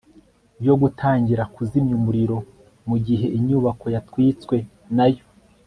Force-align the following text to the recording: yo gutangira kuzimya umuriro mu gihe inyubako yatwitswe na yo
yo 0.67 0.75
gutangira 0.81 1.43
kuzimya 1.55 1.93
umuriro 1.99 2.37
mu 2.89 2.97
gihe 3.05 3.25
inyubako 3.37 3.85
yatwitswe 3.95 4.55
na 4.97 5.05
yo 5.13 5.23